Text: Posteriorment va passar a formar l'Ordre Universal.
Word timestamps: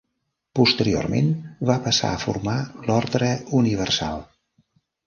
Posteriorment 0.59 1.29
va 1.71 1.77
passar 1.89 2.09
a 2.15 2.19
formar 2.27 2.59
l'Ordre 2.89 3.31
Universal. 3.63 4.29